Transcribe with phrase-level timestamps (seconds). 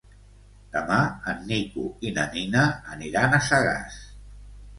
[0.75, 0.95] Demà
[1.33, 2.65] en Nico i na Nina
[2.95, 4.01] aniran a Sagàs.